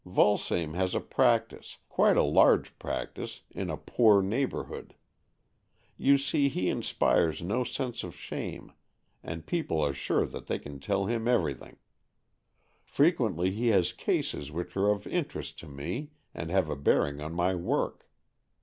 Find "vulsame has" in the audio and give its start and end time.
0.03-0.95